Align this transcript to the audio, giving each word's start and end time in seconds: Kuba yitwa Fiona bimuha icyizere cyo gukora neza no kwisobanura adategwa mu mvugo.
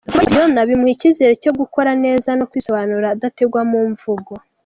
Kuba 0.03 0.13
yitwa 0.13 0.29
Fiona 0.31 0.67
bimuha 0.69 0.93
icyizere 0.95 1.33
cyo 1.43 1.51
gukora 1.59 1.91
neza 2.05 2.29
no 2.39 2.47
kwisobanura 2.49 3.05
adategwa 3.09 3.59
mu 3.71 3.79
mvugo. 3.91 4.33